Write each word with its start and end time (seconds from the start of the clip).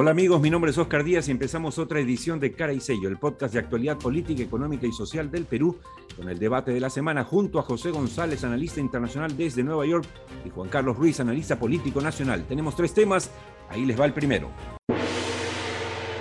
Hola 0.00 0.12
amigos, 0.12 0.40
mi 0.40 0.48
nombre 0.48 0.70
es 0.70 0.78
Oscar 0.78 1.04
Díaz 1.04 1.28
y 1.28 1.30
empezamos 1.30 1.78
otra 1.78 2.00
edición 2.00 2.40
de 2.40 2.52
Cara 2.52 2.72
y 2.72 2.80
Sello, 2.80 3.06
el 3.06 3.18
podcast 3.18 3.52
de 3.52 3.60
actualidad 3.60 3.98
política, 3.98 4.42
económica 4.42 4.86
y 4.86 4.92
social 4.92 5.30
del 5.30 5.44
Perú, 5.44 5.78
con 6.16 6.26
el 6.30 6.38
debate 6.38 6.70
de 6.70 6.80
la 6.80 6.88
semana 6.88 7.22
junto 7.22 7.58
a 7.58 7.62
José 7.62 7.90
González, 7.90 8.42
analista 8.42 8.80
internacional 8.80 9.36
desde 9.36 9.62
Nueva 9.62 9.84
York, 9.84 10.06
y 10.42 10.48
Juan 10.48 10.70
Carlos 10.70 10.96
Ruiz, 10.96 11.20
analista 11.20 11.58
político 11.58 12.00
nacional. 12.00 12.46
Tenemos 12.48 12.74
tres 12.76 12.94
temas, 12.94 13.30
ahí 13.68 13.84
les 13.84 14.00
va 14.00 14.06
el 14.06 14.14
primero. 14.14 14.50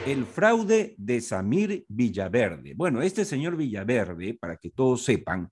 El 0.06 0.26
fraude 0.26 0.94
de 0.98 1.22
Samir 1.22 1.86
Villaverde. 1.88 2.74
Bueno, 2.76 3.02
este 3.02 3.24
señor 3.24 3.56
Villaverde, 3.56 4.34
para 4.34 4.58
que 4.58 4.72
todos 4.72 5.06
sepan, 5.06 5.50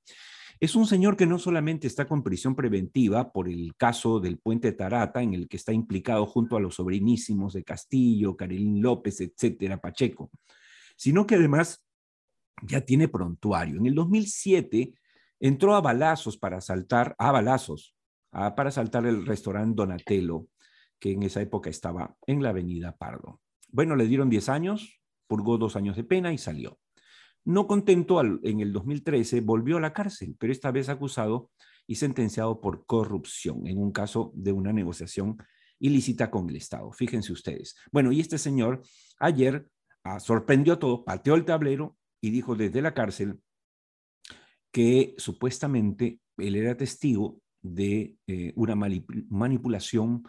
es 0.60 0.76
un 0.76 0.88
señor 0.88 1.16
que 1.16 1.26
no 1.28 1.38
solamente 1.38 1.88
está 1.88 2.08
con 2.08 2.24
prisión 2.24 2.56
preventiva 2.56 3.32
por 3.32 3.48
el 3.48 3.76
caso 3.76 4.20
del 4.20 4.40
puente 4.40 4.72
Tarata, 4.72 5.22
en 5.22 5.34
el 5.34 5.48
que 5.48 5.58
está 5.58 5.72
implicado 5.72 6.26
junto 6.26 6.56
a 6.56 6.60
los 6.60 6.76
sobrinísimos 6.76 7.54
de 7.54 7.64
Castillo, 7.64 8.36
Carolín 8.36 8.82
López, 8.82 9.22
etcétera, 9.22 9.80
Pacheco, 9.80 10.32
sino 10.96 11.28
que 11.28 11.36
además 11.36 11.86
ya 12.64 12.82
tiene 12.82 13.08
prontuario. 13.08 13.78
En 13.78 13.86
el 13.86 13.94
2007 13.94 14.94
entró 15.40 15.76
a 15.76 15.82
balazos 15.82 16.38
para 16.38 16.58
asaltar, 16.58 17.16
a 17.20 17.32
balazos, 17.32 17.96
para 18.32 18.70
asaltar 18.70 19.06
el 19.06 19.26
restaurante 19.26 19.76
Donatello, 19.76 20.48
que 21.00 21.12
en 21.12 21.24
esa 21.24 21.42
época 21.42 21.70
estaba 21.70 22.16
en 22.26 22.42
la 22.42 22.50
avenida 22.50 22.98
Pardo. 22.98 23.42
Bueno, 23.70 23.96
le 23.96 24.08
dieron 24.08 24.30
10 24.30 24.50
años, 24.50 25.02
purgó 25.28 25.60
dos 25.60 25.76
años 25.76 25.96
de 25.96 26.04
pena 26.04 26.34
y 26.34 26.40
salió. 26.40 26.80
No 27.48 27.66
contento, 27.66 28.20
en 28.20 28.60
el 28.60 28.74
2013 28.74 29.40
volvió 29.40 29.78
a 29.78 29.80
la 29.80 29.94
cárcel, 29.94 30.36
pero 30.38 30.52
esta 30.52 30.70
vez 30.70 30.90
acusado 30.90 31.50
y 31.88 31.96
sentenciado 31.96 32.60
por 32.60 32.86
corrupción 32.86 33.66
en 33.68 33.78
un 33.78 33.94
caso 33.94 34.34
de 34.36 34.52
una 34.52 34.74
negociación 34.74 35.38
ilícita 35.80 36.30
con 36.30 36.50
el 36.50 36.58
Estado. 36.58 36.92
Fíjense 36.92 37.32
ustedes. 37.32 37.78
Bueno, 37.90 38.12
y 38.12 38.20
este 38.20 38.38
señor 38.38 38.82
ayer 39.18 39.66
ah, 40.04 40.20
sorprendió 40.20 40.74
a 40.74 40.80
todos, 40.80 41.04
pateó 41.06 41.36
el 41.36 41.46
tablero 41.46 41.96
y 42.20 42.32
dijo 42.32 42.54
desde 42.54 42.82
la 42.82 42.94
cárcel 42.94 43.40
que 44.70 45.16
supuestamente 45.18 46.20
él 46.36 46.58
era 46.58 46.76
testigo 46.76 47.40
de 47.62 48.18
eh, 48.28 48.52
una 48.58 48.76
manipulación 48.76 50.24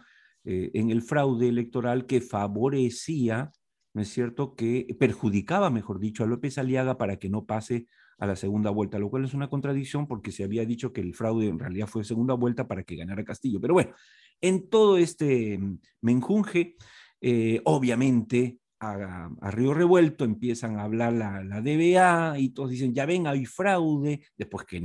eh, 0.45 0.71
en 0.73 0.89
el 0.89 1.01
fraude 1.01 1.49
electoral 1.49 2.05
que 2.05 2.21
favorecía 2.21 3.51
¿no 3.99 4.03
es 4.03 4.13
cierto?, 4.13 4.55
que 4.55 4.95
perjudicaba, 4.97 5.69
mejor 5.69 5.99
dicho, 5.99 6.23
a 6.23 6.25
López 6.25 6.57
Aliaga 6.57 6.97
para 6.97 7.17
que 7.17 7.27
no 7.27 7.45
pase 7.45 7.87
a 8.17 8.25
la 8.25 8.37
segunda 8.37 8.69
vuelta, 8.69 8.97
lo 8.97 9.09
cual 9.09 9.25
es 9.25 9.33
una 9.33 9.49
contradicción 9.49 10.07
porque 10.07 10.31
se 10.31 10.45
había 10.45 10.63
dicho 10.63 10.93
que 10.93 11.01
el 11.01 11.13
fraude 11.13 11.49
en 11.49 11.59
realidad 11.59 11.87
fue 11.87 12.05
segunda 12.05 12.33
vuelta 12.33 12.65
para 12.65 12.83
que 12.83 12.95
ganara 12.95 13.25
Castillo. 13.25 13.59
Pero 13.59 13.73
bueno, 13.73 13.91
en 14.39 14.69
todo 14.69 14.97
este 14.97 15.57
mm, 15.57 15.79
menjunje, 15.99 16.77
eh, 17.19 17.59
obviamente 17.65 18.59
a, 18.79 19.29
Río 19.51 19.73
Revuelto 19.73 20.23
empiezan 20.23 20.79
a 20.79 20.83
hablar 20.83 21.11
la, 21.11 21.43
la, 21.43 21.59
DBA 21.59 22.39
y 22.39 22.51
todos 22.51 22.69
dicen, 22.69 22.93
ya 22.93 23.05
ven, 23.05 23.27
hay 23.27 23.45
fraude, 23.45 24.25
después 24.37 24.65
que 24.65 24.81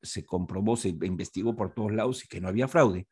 se 0.00 0.24
comprobó, 0.24 0.78
se 0.78 0.88
investigó 0.88 1.54
por 1.54 1.74
todos 1.74 1.92
lados 1.92 2.24
y 2.24 2.28
que 2.28 2.40
no 2.40 2.48
había 2.48 2.66
fraude. 2.66 3.08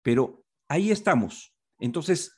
Pero 0.00 0.44
ahí 0.68 0.92
estamos. 0.92 1.52
Entonces, 1.80 2.35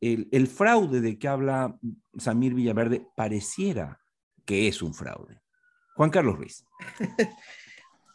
el, 0.00 0.46
fraude 0.46 1.00
de 1.00 1.18
que 1.18 1.28
habla 1.28 1.78
Samir 2.16 2.54
Villaverde 2.54 3.06
pareciera 3.16 4.00
que 4.44 4.68
es 4.68 4.82
un 4.82 4.94
fraude. 4.94 5.40
Juan 5.94 6.10
Carlos 6.10 6.36
Ruiz. 6.36 6.64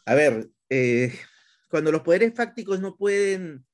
A 0.05 0.15
ver, 0.15 0.49
eh, 0.69 1.13
cuando 1.69 1.91
los 1.91 2.01
poderes 2.01 2.33
fácticos 2.33 2.79
no 2.79 2.95
pueden 2.95 3.65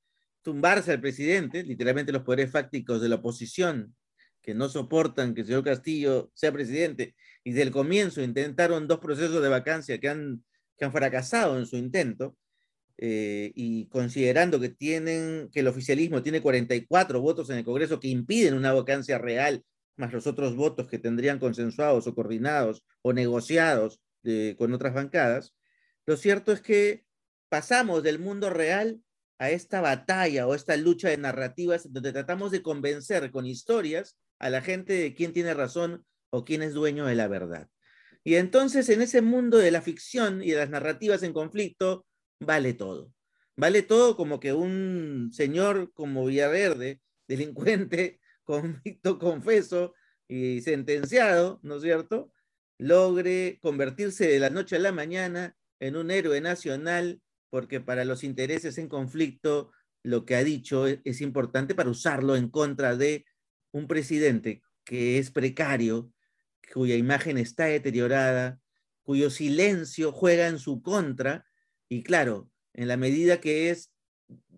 tumbarse 0.42 0.92
al 0.92 1.00
presidente, 1.00 1.62
literalmente 1.62 2.12
los 2.12 2.22
poderes 2.22 2.50
fácticos 2.50 3.00
de 3.00 3.08
la 3.08 3.16
oposición, 3.16 3.94
que 4.42 4.54
no 4.54 4.68
soportan 4.68 5.34
que 5.34 5.42
el 5.42 5.46
señor 5.46 5.64
Castillo 5.64 6.30
sea 6.34 6.52
presidente, 6.52 7.14
y 7.44 7.52
desde 7.52 7.62
el 7.62 7.70
comienzo 7.70 8.22
intentaron 8.22 8.88
dos 8.88 8.98
procesos 8.98 9.42
de 9.42 9.48
vacancia 9.48 9.98
que 9.98 10.08
han, 10.08 10.44
que 10.76 10.84
han 10.84 10.92
fracasado 10.92 11.58
en 11.58 11.66
su 11.66 11.76
intento, 11.76 12.36
eh, 13.04 13.50
y 13.56 13.86
considerando 13.86 14.60
que 14.60 14.68
tienen 14.68 15.50
que 15.50 15.58
el 15.58 15.66
oficialismo 15.66 16.22
tiene 16.22 16.40
44 16.40 17.20
votos 17.20 17.50
en 17.50 17.58
el 17.58 17.64
Congreso 17.64 17.98
que 17.98 18.06
impiden 18.06 18.54
una 18.54 18.72
vacancia 18.72 19.18
real, 19.18 19.64
más 19.96 20.12
los 20.12 20.28
otros 20.28 20.54
votos 20.54 20.86
que 20.86 21.00
tendrían 21.00 21.40
consensuados 21.40 22.06
o 22.06 22.14
coordinados 22.14 22.84
o 23.02 23.12
negociados 23.12 24.00
con 24.56 24.72
otras 24.72 24.94
bancadas, 24.94 25.52
lo 26.06 26.16
cierto 26.16 26.52
es 26.52 26.60
que 26.60 27.04
pasamos 27.48 28.04
del 28.04 28.20
mundo 28.20 28.50
real 28.50 29.00
a 29.38 29.50
esta 29.50 29.80
batalla 29.80 30.46
o 30.46 30.54
esta 30.54 30.76
lucha 30.76 31.08
de 31.08 31.18
narrativas 31.18 31.92
donde 31.92 32.12
tratamos 32.12 32.52
de 32.52 32.62
convencer 32.62 33.32
con 33.32 33.46
historias 33.46 34.16
a 34.38 34.48
la 34.48 34.62
gente 34.62 34.92
de 34.92 35.12
quién 35.12 35.32
tiene 35.32 35.54
razón 35.54 36.06
o 36.30 36.44
quién 36.44 36.62
es 36.62 36.72
dueño 36.72 37.06
de 37.06 37.16
la 37.16 37.26
verdad. 37.26 37.68
Y 38.22 38.36
entonces 38.36 38.88
en 38.90 39.02
ese 39.02 39.22
mundo 39.22 39.58
de 39.58 39.72
la 39.72 39.82
ficción 39.82 40.40
y 40.40 40.52
de 40.52 40.58
las 40.58 40.70
narrativas 40.70 41.24
en 41.24 41.32
conflicto, 41.32 42.06
vale 42.44 42.74
todo. 42.74 43.12
Vale 43.56 43.82
todo 43.82 44.16
como 44.16 44.40
que 44.40 44.52
un 44.52 45.30
señor 45.32 45.92
como 45.94 46.26
Villaverde, 46.26 47.00
delincuente, 47.28 48.20
convicto, 48.44 49.18
confeso 49.18 49.94
y 50.28 50.60
sentenciado, 50.62 51.60
¿no 51.62 51.76
es 51.76 51.82
cierto?, 51.82 52.32
logre 52.78 53.58
convertirse 53.62 54.26
de 54.26 54.40
la 54.40 54.50
noche 54.50 54.76
a 54.76 54.80
la 54.80 54.92
mañana 54.92 55.56
en 55.78 55.96
un 55.96 56.10
héroe 56.10 56.40
nacional, 56.40 57.20
porque 57.50 57.80
para 57.80 58.04
los 58.04 58.24
intereses 58.24 58.78
en 58.78 58.88
conflicto 58.88 59.70
lo 60.02 60.24
que 60.24 60.34
ha 60.34 60.42
dicho 60.42 60.86
es, 60.86 60.98
es 61.04 61.20
importante 61.20 61.74
para 61.74 61.90
usarlo 61.90 62.34
en 62.34 62.48
contra 62.48 62.96
de 62.96 63.24
un 63.70 63.86
presidente 63.86 64.62
que 64.84 65.18
es 65.18 65.30
precario, 65.30 66.10
cuya 66.72 66.96
imagen 66.96 67.38
está 67.38 67.66
deteriorada, 67.66 68.60
cuyo 69.02 69.30
silencio 69.30 70.12
juega 70.12 70.48
en 70.48 70.58
su 70.58 70.82
contra 70.82 71.44
y 71.92 72.02
claro, 72.02 72.48
en 72.72 72.88
la 72.88 72.96
medida 72.96 73.38
que 73.38 73.68
es, 73.68 73.92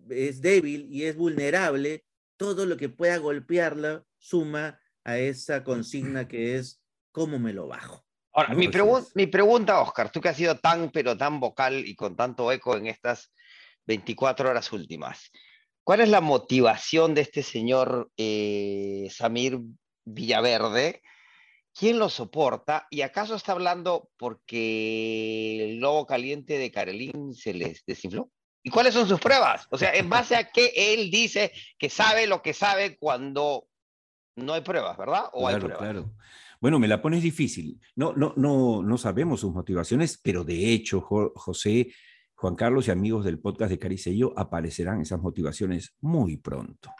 es 0.09 0.39
débil 0.39 0.87
y 0.89 1.03
es 1.03 1.17
vulnerable, 1.17 2.05
todo 2.37 2.65
lo 2.65 2.77
que 2.77 2.87
pueda 2.87 3.17
golpearla 3.17 4.05
suma 4.17 4.79
a 5.03 5.17
esa 5.17 5.65
consigna 5.65 6.29
que 6.29 6.55
es 6.55 6.81
¿cómo 7.11 7.37
me 7.37 7.51
lo 7.51 7.67
bajo? 7.67 8.05
Ahora, 8.31 8.53
mi, 8.53 8.69
mi 9.15 9.27
pregunta, 9.27 9.81
Oscar, 9.81 10.09
tú 10.13 10.21
que 10.21 10.29
has 10.29 10.37
sido 10.37 10.57
tan, 10.59 10.91
pero 10.91 11.17
tan 11.17 11.41
vocal 11.41 11.85
y 11.85 11.93
con 11.93 12.15
tanto 12.15 12.49
eco 12.53 12.77
en 12.77 12.87
estas 12.87 13.33
24 13.85 14.51
horas 14.51 14.71
últimas, 14.71 15.29
¿cuál 15.83 15.99
es 15.99 16.07
la 16.07 16.21
motivación 16.21 17.13
de 17.15 17.21
este 17.21 17.43
señor 17.43 18.11
eh, 18.15 19.09
Samir 19.11 19.59
Villaverde 20.05 21.01
¿Quién 21.77 21.99
lo 21.99 22.07
soporta? 22.07 22.87
¿Y 22.89 23.01
acaso 23.01 23.35
está 23.35 23.51
hablando 23.51 24.09
porque 24.17 25.65
el 25.65 25.79
lobo 25.79 26.05
caliente 26.05 26.57
de 26.57 26.71
Carolín 26.71 27.33
se 27.33 27.53
les 27.53 27.85
desinfló? 27.85 28.31
¿Y 28.63 28.69
cuáles 28.69 28.93
son 28.93 29.07
sus 29.09 29.19
pruebas? 29.19 29.67
O 29.71 29.77
sea, 29.77 29.93
en 29.93 30.09
base 30.09 30.37
a 30.37 30.49
qué 30.49 30.71
él 30.73 31.11
dice 31.11 31.51
que 31.77 31.89
sabe 31.89 32.27
lo 32.27 32.41
que 32.41 32.53
sabe 32.53 32.97
cuando 32.97 33.67
no 34.37 34.53
hay 34.53 34.61
pruebas, 34.61 34.97
¿verdad? 34.97 35.25
¿O 35.33 35.47
hay 35.49 35.57
pruebas? 35.57 35.79
Claro. 35.79 36.15
Bueno, 36.61 36.79
me 36.79 36.87
la 36.87 37.01
pones 37.01 37.21
difícil. 37.21 37.79
No, 37.95 38.13
no, 38.13 38.33
no, 38.37 38.81
no 38.81 38.97
sabemos 38.97 39.41
sus 39.41 39.53
motivaciones, 39.53 40.17
pero 40.23 40.45
de 40.45 40.71
hecho, 40.71 41.01
José, 41.01 41.93
Juan 42.45 42.53
Carlos 42.53 42.87
y 42.87 42.91
amigos 42.91 43.25
del 43.25 43.39
podcast 43.39 43.71
de 43.71 43.79
Caricello 43.79 44.31
aparecerán 44.37 45.01
esas 45.01 45.19
motivaciones 45.19 45.95
muy 45.99 46.37
pronto. 46.37 46.91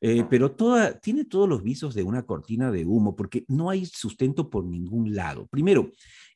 Eh, 0.00 0.24
pero 0.28 0.50
toda, 0.56 0.98
tiene 0.98 1.24
todos 1.24 1.48
los 1.48 1.62
visos 1.62 1.94
de 1.94 2.02
una 2.02 2.24
cortina 2.24 2.72
de 2.72 2.84
humo, 2.84 3.14
porque 3.14 3.44
no 3.46 3.70
hay 3.70 3.86
sustento 3.86 4.50
por 4.50 4.64
ningún 4.64 5.14
lado. 5.14 5.46
Primero, 5.46 5.92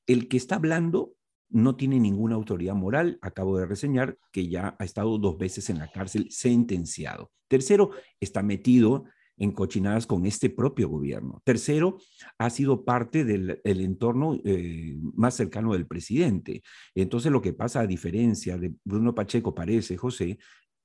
el 0.06 0.28
que 0.28 0.36
está 0.36 0.54
hablando 0.54 1.14
no 1.48 1.74
tiene 1.74 1.98
ninguna 1.98 2.36
autoridad 2.36 2.76
moral. 2.76 3.18
Acabo 3.20 3.58
de 3.58 3.66
reseñar 3.66 4.16
que 4.30 4.46
ya 4.46 4.76
ha 4.78 4.84
estado 4.84 5.18
dos 5.18 5.38
veces 5.38 5.68
en 5.68 5.80
la 5.80 5.90
cárcel 5.90 6.28
sentenciado. 6.30 7.32
Tercero, 7.48 7.90
está 8.20 8.44
metido 8.44 9.06
en 9.42 9.50
cochinadas 9.50 10.06
con 10.06 10.24
este 10.24 10.50
propio 10.50 10.88
gobierno. 10.88 11.42
Tercero, 11.44 11.98
ha 12.38 12.48
sido 12.48 12.84
parte 12.84 13.24
del 13.24 13.60
entorno 13.64 14.38
eh, 14.44 14.96
más 15.14 15.34
cercano 15.34 15.72
del 15.72 15.88
presidente. 15.88 16.62
Entonces, 16.94 17.32
lo 17.32 17.42
que 17.42 17.52
pasa, 17.52 17.80
a 17.80 17.86
diferencia 17.88 18.56
de 18.56 18.72
Bruno 18.84 19.16
Pacheco, 19.16 19.52
parece, 19.52 19.96
José, 19.96 20.38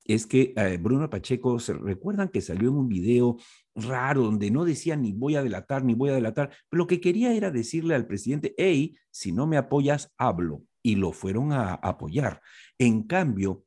es 0.04 0.26
que 0.26 0.54
eh, 0.56 0.76
Bruno 0.76 1.08
Pacheco, 1.08 1.60
¿se 1.60 1.72
recuerdan 1.72 2.30
que 2.30 2.40
salió 2.40 2.70
en 2.70 2.76
un 2.76 2.88
video 2.88 3.36
raro 3.76 4.24
donde 4.24 4.50
no 4.50 4.64
decía 4.64 4.96
ni 4.96 5.12
voy 5.12 5.36
a 5.36 5.44
delatar, 5.44 5.84
ni 5.84 5.94
voy 5.94 6.10
a 6.10 6.14
delatar? 6.14 6.50
Pero 6.68 6.78
lo 6.78 6.86
que 6.88 7.00
quería 7.00 7.34
era 7.34 7.52
decirle 7.52 7.94
al 7.94 8.08
presidente, 8.08 8.56
hey, 8.58 8.96
si 9.12 9.30
no 9.30 9.46
me 9.46 9.56
apoyas, 9.56 10.12
hablo. 10.18 10.64
Y 10.82 10.96
lo 10.96 11.12
fueron 11.12 11.52
a, 11.52 11.74
apoyar. 11.74 12.40
En 12.76 13.04
cambio, 13.04 13.66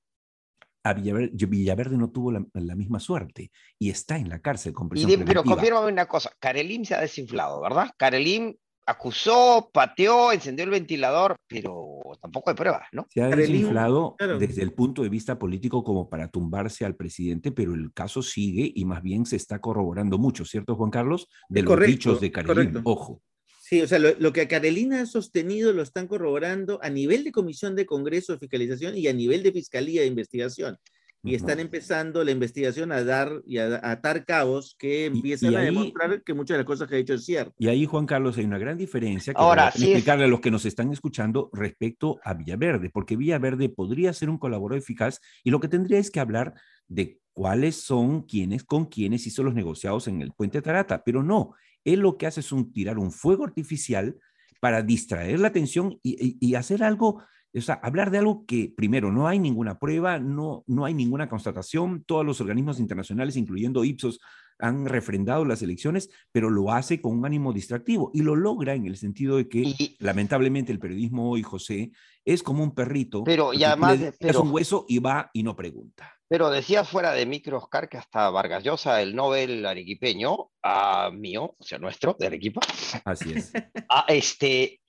a 0.84 0.94
Villaverde, 0.94 1.98
no 1.98 2.10
tuvo 2.10 2.32
la, 2.32 2.76
misma 2.76 3.00
suerte 3.00 3.52
y 3.78 3.90
está 3.90 4.18
en 4.18 4.30
la 4.30 4.40
cárcel 4.40 4.74
con 4.74 4.90
prisión 4.90 5.24
Pero 5.26 5.44
confírmame 5.44 5.92
una 5.92 6.08
cosa, 6.08 6.32
Karelim 6.40 6.86
se 6.86 6.96
ha 6.96 7.02
desinflado, 7.02 7.62
¿verdad? 7.62 7.92
Karelim 7.98 8.56
acusó, 8.86 9.70
pateó, 9.72 10.32
encendió 10.32 10.66
el 10.66 10.72
ventilador, 10.72 11.36
pero 11.48 12.00
tampoco 12.22 12.50
hay 12.50 12.56
pruebas, 12.56 12.88
¿no? 12.92 13.06
Se 13.10 13.22
ha 13.22 13.28
desinflado 13.28 14.16
desde 14.40 14.64
el 14.64 14.74
punto 14.74 15.04
de 15.04 15.10
vista 15.10 15.38
político 15.38 15.84
como 15.84 16.10
para 16.10 16.30
tumbarse 16.30 16.86
al 16.86 16.96
presidente, 16.96 17.52
pero 17.52 17.74
el 17.74 17.94
caso 17.94 18.22
sigue 18.22 18.72
y 18.74 18.86
más 18.86 19.02
bien 19.02 19.26
se 19.26 19.36
está 19.36 19.60
corroborando 19.60 20.18
mucho, 20.18 20.46
¿cierto, 20.46 20.76
Juan 20.76 20.92
Carlos? 20.92 21.28
De 21.50 21.62
los 21.62 21.80
dichos 21.80 22.20
de 22.20 22.32
Carolina, 22.32 22.82
ojo. 22.84 23.22
Sí, 23.72 23.82
o 23.82 23.88
sea, 23.88 24.00
lo, 24.00 24.34
que 24.34 24.50
Carolina 24.50 25.00
ha 25.00 25.06
sostenido 25.06 25.72
lo 25.72 25.82
están 25.82 26.06
corroborando 26.06 26.78
a 26.84 26.90
nivel 26.90 27.24
de 27.24 27.32
Comisión 27.32 27.74
de 27.74 27.86
Congreso 27.86 28.34
de 28.34 28.40
Fiscalización 28.40 28.98
y 28.98 29.08
a 29.08 29.14
nivel 29.14 29.44
de 29.44 29.54
Fiscalía 29.54 30.02
de 30.02 30.08
Investigación 30.08 30.78
y 31.24 31.36
están 31.36 31.60
empezando 31.62 32.22
la 32.26 32.32
investigación 32.32 32.92
a 32.92 33.04
dar 33.06 33.42
y 33.46 33.60
a, 33.60 33.80
atar 33.82 34.26
cabos 34.26 34.76
que 34.78 35.06
empiezan 35.06 35.56
a 35.56 35.62
demostrar 35.62 36.22
que 36.24 36.34
muchas 36.34 36.56
de 36.56 36.58
las 36.60 36.66
cosas 36.66 36.90
que 36.90 36.96
ha 36.96 36.98
dicho 36.98 37.14
es 37.14 37.24
cierto. 37.24 37.54
Y 37.60 37.70
ahí, 37.70 37.86
Juan 37.86 38.06
Carlos, 38.06 38.38
hay 38.38 38.44
una 38.44 38.58
gran 38.58 38.78
diferencia 38.78 39.34
que 39.34 39.40
Ahora, 39.40 39.70
explicarle 39.70 40.26
a 40.26 40.28
los 40.28 40.42
que 40.42 40.52
nos 40.52 40.66
están 40.66 40.92
escuchando 40.92 41.50
respecto 41.54 42.20
a 42.26 42.34
Villaverde, 42.34 42.90
porque 42.90 43.16
Villaverde 43.16 43.70
podría 43.70 44.12
ser 44.12 44.30
un 44.30 44.38
colaborador 44.38 44.80
eficaz 44.80 45.22
y 45.44 45.52
lo 45.52 45.62
que 45.62 45.68
tendría 45.68 46.00
es 46.00 46.12
que 46.12 46.20
hablar 46.20 46.56
de 46.88 47.20
cuáles 47.34 47.76
son 47.76 48.24
quienes 48.24 48.64
con 48.64 48.88
quienes 48.88 49.26
hizo 49.28 49.44
los 49.44 49.54
negociados 49.54 50.08
en 50.08 50.22
el 50.22 50.34
puente 50.34 50.62
Tarata, 50.62 51.04
pero 51.04 51.24
no, 51.24 51.54
él 51.86 52.02
lo 52.02 52.18
que 52.18 52.28
hace 52.28 52.40
es 52.40 52.52
un, 52.52 52.72
tirar 52.72 52.98
un 52.98 53.12
fuego 53.12 53.44
artificial 53.44 54.18
para 54.60 54.82
distraer 54.82 55.40
la 55.40 55.48
atención 55.48 56.00
y, 56.04 56.56
hacer 56.56 56.84
algo 56.84 57.24
o 57.54 57.62
sea, 57.62 57.76
hablar 57.84 58.12
de 58.12 58.20
algo 58.20 58.46
que, 58.46 58.74
primero, 58.76 59.12
no 59.12 59.28
hay 59.28 59.38
ninguna 59.38 59.78
prueba, 59.78 60.20
no, 60.20 60.64
no 60.68 60.86
hay 60.86 60.94
ninguna 60.94 61.28
constatación, 61.28 62.04
todos 62.06 62.26
los 62.26 62.40
organismos 62.40 62.80
internacionales, 62.80 63.36
incluyendo 63.36 63.84
Ipsos, 63.84 64.22
han 64.62 64.86
refrendado 64.86 65.46
las 65.46 65.62
elecciones, 65.62 66.10
pero 66.32 66.50
lo 66.50 66.72
hace 66.72 67.02
con 67.02 67.18
un 67.18 67.26
ánimo 67.26 67.52
distractivo 67.54 68.12
y 68.14 68.22
lo 68.22 68.36
logra 68.36 68.74
en 68.76 68.86
el 68.86 68.98
sentido 68.98 69.38
de 69.38 69.50
que, 69.50 69.74
lamentablemente, 70.00 70.72
el 70.72 70.80
periodismo 70.80 71.30
hoy, 71.30 71.44
José, 71.44 71.92
es 72.24 72.44
como 72.44 72.64
un 72.64 72.74
perrito. 72.74 73.24
Pero, 73.24 73.54
y 73.54 73.64
además. 73.64 74.00
es 74.20 74.36
un 74.36 74.52
hueso 74.52 74.86
y 74.88 75.00
va 75.00 75.30
y 75.34 75.44
no 75.44 75.56
pregunta. 75.56 76.16
Pero 76.28 76.50
decía 76.50 76.86
fuera 76.86 77.12
de 77.12 77.26
micro, 77.26 77.58
Oscar, 77.58 77.90
que 77.90 77.98
hasta 77.98 78.30
Vargas 78.30 78.64
Llosa, 78.64 79.02
el 79.02 79.14
Nobel 79.14 79.66
arequipeño, 79.66 80.52
a 80.64 81.10
mío, 81.12 81.56
o 81.60 81.64
sea, 81.64 81.78
nuestro, 81.78 82.16
de 82.18 82.28
Arequipa. 82.28 82.62
Así 83.04 83.34
es. 83.34 83.52
A 83.90 84.06
este, 84.08 84.80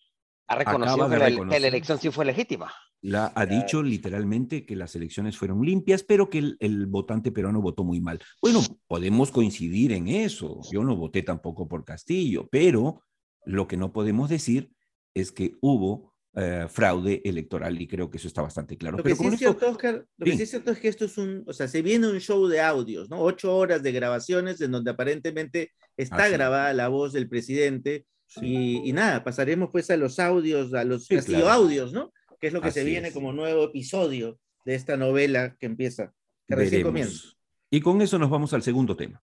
ha 0.47 0.55
reconocido 0.55 1.11
que, 1.11 1.19
la, 1.19 1.67
elección 1.67 1.99
sí 1.99 2.11
fue 2.11 2.25
legítima. 2.25 2.73
La, 3.03 3.33
ha 3.35 3.47
dicho 3.47 3.83
literalmente 3.83 4.65
que 4.65 4.77
las 4.77 4.95
elecciones 4.95 5.37
fueron 5.37 5.63
limpias, 5.63 6.05
pero 6.05 6.31
que 6.31 6.39
el, 6.39 6.57
el, 6.61 6.87
votante 6.87 7.33
peruano 7.33 7.61
votó 7.61 7.83
muy 7.83 8.01
mal. 8.01 8.21
Bueno, 8.41 8.63
podemos 8.87 9.33
coincidir 9.33 9.93
en 9.93 10.07
eso. 10.07 10.61
Yo 10.71 10.85
no 10.85 10.95
voté 10.95 11.23
tampoco 11.23 11.67
por 11.67 11.85
Castillo, 11.85 12.49
pero 12.51 13.03
lo 13.45 13.67
que 13.67 13.77
no 13.77 13.93
podemos 13.93 14.31
decir 14.31 14.71
es 15.15 15.33
que 15.33 15.57
hubo 15.61 16.13
eh, 16.35 16.67
fraude 16.67 17.21
electoral 17.27 17.79
y 17.79 17.87
creo 17.87 18.11
que 18.11 18.17
eso 18.17 18.27
está 18.27 18.41
bastante 18.41 18.79
claro. 18.79 18.97
Lo 18.97 19.05
que, 19.05 19.15
sí, 19.15 19.27
es 19.27 19.39
cierto, 19.39 19.69
Oscar, 19.69 20.07
lo 20.17 20.25
que 20.25 20.35
sí 20.35 20.45
es 20.45 20.51
cierto 20.51 20.71
es 20.71 20.79
que 20.79 20.89
esto 20.89 21.05
es 21.05 21.19
un, 21.19 21.45
o 21.47 21.53
sea, 21.53 21.69
se 21.69 21.83
viene 21.83 22.09
un 22.09 22.21
show 22.21 22.47
de 22.47 22.59
audios, 22.59 23.11
¿no? 23.11 23.21
Ocho 23.21 23.55
horas 23.55 23.83
de 23.83 23.93
grabaciones 23.93 24.59
en 24.63 24.71
donde 24.71 24.93
aparentemente 24.93 25.73
está 25.95 26.31
grabada 26.31 26.73
la 26.73 26.89
voz 26.89 27.13
del 27.13 27.29
presidente 27.29 28.07
y, 28.41 28.93
nada, 28.95 29.23
pasaremos 29.25 29.69
pues 29.71 29.91
a 29.91 29.99
los 29.99 30.19
audios, 30.19 30.73
a 30.73 30.85
los 30.85 31.07
Castillo 31.07 31.51
audios, 31.51 31.93
¿no? 31.93 32.15
Que 32.43 32.49
es 32.49 32.53
lo 32.53 32.61
que 32.61 32.73
se 32.73 32.83
viene 32.83 33.13
como 33.13 33.33
nuevo 33.33 33.63
episodio 33.63 34.41
de 34.65 34.75
esta 34.75 34.97
novela 34.97 35.57
que 35.61 35.67
empieza, 35.67 36.13
que 36.49 36.57
recién 36.57 36.83
comienza. 36.83 37.29
Y 37.71 37.81
con 37.81 38.03
eso 38.03 38.19
nos 38.19 38.31
vamos 38.31 38.53
al 38.53 38.65
segundo 38.65 38.97
tema. 38.97 39.23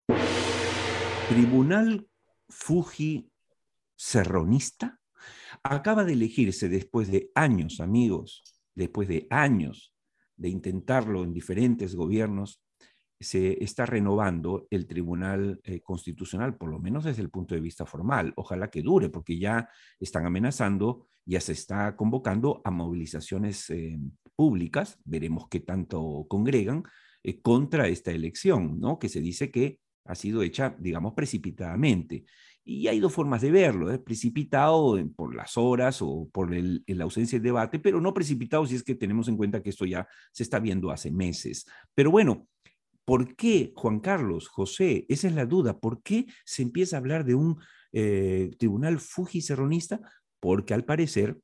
Tribunal 1.28 2.06
Fuji 2.48 3.28
Serronista 3.96 5.00
acaba 5.64 6.04
de 6.04 6.12
elegirse 6.12 6.68
después 6.68 7.10
de 7.10 7.32
años, 7.34 7.80
amigos, 7.80 8.44
después 8.76 9.08
de 9.08 9.26
años 9.30 9.92
de 10.36 10.50
intentarlo 10.50 11.24
en 11.24 11.32
diferentes 11.32 11.96
gobiernos, 11.96 12.62
se 13.20 13.62
está 13.62 13.84
renovando 13.84 14.66
el 14.70 14.86
Tribunal 14.86 15.60
eh, 15.64 15.80
Constitucional, 15.80 16.56
por 16.56 16.70
lo 16.70 16.78
menos 16.78 17.04
desde 17.04 17.22
el 17.22 17.30
punto 17.30 17.54
de 17.54 17.60
vista 17.60 17.84
formal. 17.84 18.32
Ojalá 18.36 18.70
que 18.70 18.82
dure, 18.82 19.08
porque 19.08 19.38
ya 19.38 19.68
están 19.98 20.26
amenazando, 20.26 21.08
ya 21.24 21.40
se 21.40 21.52
está 21.52 21.96
convocando 21.96 22.60
a 22.64 22.70
movilizaciones 22.70 23.70
eh, 23.70 23.98
públicas, 24.36 24.98
veremos 25.04 25.48
qué 25.48 25.60
tanto 25.60 26.26
congregan, 26.28 26.84
eh, 27.24 27.40
contra 27.40 27.88
esta 27.88 28.12
elección, 28.12 28.78
¿no? 28.78 28.98
que 28.98 29.08
se 29.08 29.20
dice 29.20 29.50
que 29.50 29.80
ha 30.04 30.14
sido 30.14 30.42
hecha, 30.42 30.76
digamos, 30.78 31.12
precipitadamente. 31.14 32.24
Y 32.64 32.86
hay 32.86 33.00
dos 33.00 33.12
formas 33.12 33.40
de 33.40 33.50
verlo, 33.50 34.02
precipitado 34.04 34.98
por 35.16 35.34
las 35.34 35.56
horas 35.56 36.00
o 36.02 36.28
por 36.30 36.54
la 36.54 37.04
ausencia 37.04 37.38
de 37.38 37.42
debate, 37.42 37.78
pero 37.78 38.00
no 38.00 38.12
precipitado 38.12 38.66
si 38.66 38.74
es 38.74 38.82
que 38.82 38.94
tenemos 38.94 39.28
en 39.28 39.38
cuenta 39.38 39.62
que 39.62 39.70
esto 39.70 39.86
ya 39.86 40.06
se 40.32 40.42
está 40.42 40.58
viendo 40.58 40.90
hace 40.90 41.10
meses. 41.10 41.66
Pero 41.94 42.10
bueno, 42.10 42.46
¿Por 43.08 43.36
qué, 43.36 43.72
Juan 43.74 44.00
Carlos, 44.00 44.48
José? 44.48 45.06
Esa 45.08 45.28
es 45.28 45.34
la 45.34 45.46
duda. 45.46 45.80
¿Por 45.80 46.02
qué 46.02 46.26
se 46.44 46.60
empieza 46.60 46.96
a 46.96 46.98
hablar 46.98 47.24
de 47.24 47.34
un 47.34 47.58
eh, 47.90 48.50
tribunal 48.58 49.00
fujicerronista? 49.00 50.02
Porque 50.38 50.74
al 50.74 50.84
parecer 50.84 51.38